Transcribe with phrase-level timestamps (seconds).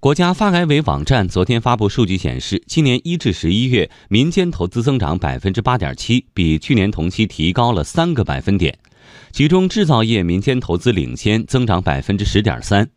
[0.00, 8.78] 国家发改委网站昨天发布数据显示，今年一至十一月，民间投资增长百分之八点七，比去年同期提高了三个百分点。
[9.32, 12.88] 其中，制造业民间投资领先，增长百分之十点三。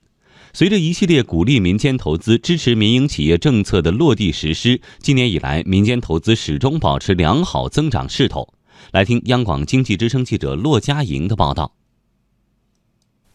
[0.53, 8.47] 随着一系列鼓励民间投资、支持民营企业政策的落地实施，今年以来，民间投资始终保持良好增长势头。
[8.91, 11.73] 来听央广经济之声记者骆佳莹的报道。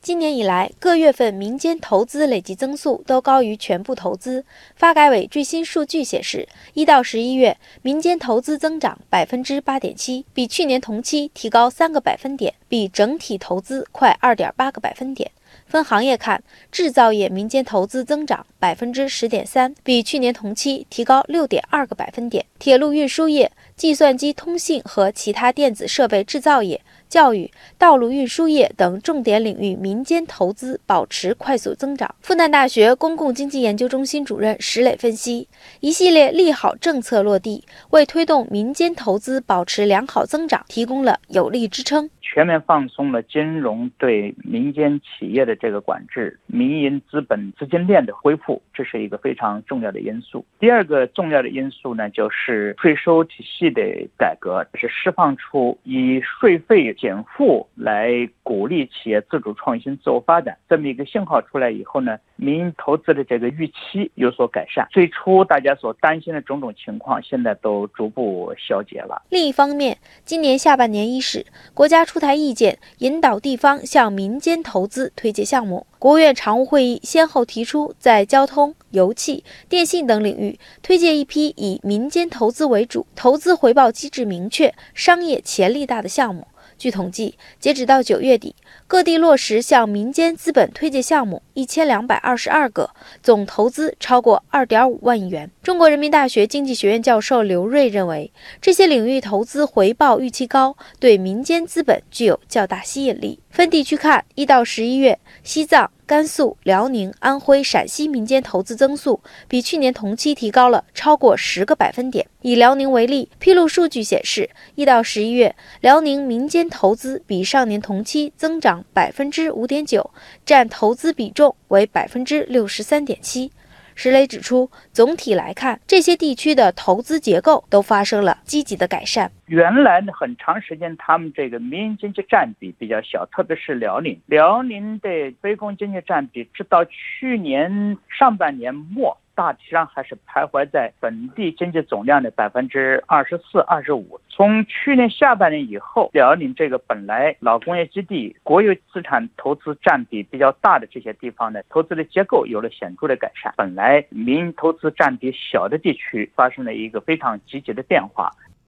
[0.07, 4.45] 今年以来，各月份民间投资累计增速都高于全部投资。
[4.77, 15.29] 发改委最新数据显示，一到十一月，民间投资增长百分之八点七，比去年同期提高三个百分点，比整体投资快二点八个百分点。
[15.67, 26.81] 分行业看，制造业民间投资增长百分之十点三，比去年同期提高六点二个百分点；铁路运输业、计算机通信和其他电子设备制造业。
[27.09, 27.49] 教育、
[27.79, 32.15] 道路运输业等重点领域民民间投资保持快速增长。
[32.21, 35.49] 复旦大学公共经济研究中心主任石磊分析，
[35.81, 42.11] 一系列利好政策落地，为推动民间投资保持良好增长提供了有力支撑。
[42.29, 50.45] 全面放松了金融对民间企业的这个管制，民营资本资金链的恢复，这是一个非常重要的因素。
[50.59, 53.83] 第二个重要的因素呢，就是税收体系的
[54.19, 64.87] 改革，是释放出以税费减负来鼓励企业自主创新、自我发展这么一个信号出来以后呢，民营投资的这个预期有所改善。
[64.91, 69.23] 最初大家所担心的种种情况，现在都逐步消解了。
[69.31, 72.35] 另一方面，今年下半年伊始，国家出出台。
[72.37, 75.87] 意见引导地方向民间投资推介项目。
[75.99, 86.47] 国务院常务会议先后提出，在交通、油气、电信等领域推介一批以民间投资为主、投资回报机制明确、商业潜力大的项目。
[86.79, 88.55] 据统计，截止到九月底，
[88.87, 92.91] 各地落实向民间资本推介项目一千两百二十二个，
[93.23, 95.51] 总投资超过二点五万亿元。
[95.63, 103.41] 中国人民大学经济学院教授刘锐认为，这些领域投资回报预期高，对民间资本具有较大吸引力。
[103.51, 105.91] 分地区看，一到十一月，西藏。
[106.07, 112.25] 甘肃、辽宁、安徽、陕西民间投资增速比去年同期提高了超过十个百分点。
[112.43, 120.09] 以辽宁为例，披露数据显示，一到十一月，辽宁民间投资比上年同期增长百分之五点九，
[120.45, 123.51] 占投资比重为百分之六十三点七。
[123.97, 129.33] 石磊指出，总体来看，这些地区的投资结构都发生了积极的改善。
[129.47, 135.09] 原来，很长时间他们这个民营经济占比比较小，特别是辽宁，辽宁的
[135.41, 139.17] 非公经济占比，直到去年上半年末。
[139.37, 144.19] 大体上还是徘徊在本地经济总量的百分之二十四、二十五。
[144.29, 153.53] 从去年下半年以后，辽宁这个本来老工业基地、国有资产投资占比比较大的这些地方的，投资的结构有了显著的改善。
[153.57, 158.33] 本来民营投资占比小的地区发生了一个非常积极的变化。